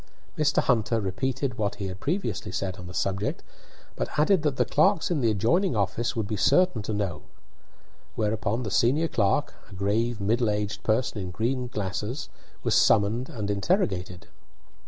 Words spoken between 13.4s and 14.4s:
interrogated.